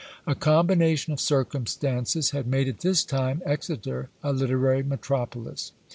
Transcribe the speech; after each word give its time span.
A 0.25 0.33
combination 0.33 1.13
of 1.13 1.19
circumstances 1.19 2.31
had 2.31 2.47
made 2.47 2.67
at 2.67 2.79
this 2.79 3.03
time 3.03 3.43
Exeter 3.45 4.09
a 4.23 4.33
literary 4.33 4.81
metropolis. 4.81 5.73